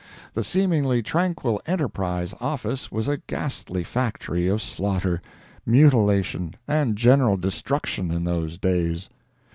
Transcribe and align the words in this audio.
The 0.33 0.43
seemingly 0.43 1.03
tranquil 1.03 1.61
ENTERPRISE 1.67 2.33
office 2.41 2.91
was 2.91 3.07
a 3.07 3.17
ghastly 3.27 3.83
factory 3.83 4.47
of 4.47 4.59
slaughter, 4.59 5.21
mutilation 5.63 6.55
and 6.67 6.95
general 6.95 7.37
destruction 7.37 8.09
in 8.09 8.23
those 8.23 8.57
days. 8.57 9.09